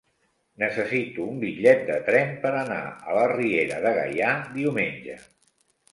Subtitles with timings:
[0.61, 5.21] Necessito un bitllet de tren per anar a la Riera de Gaià diumenge.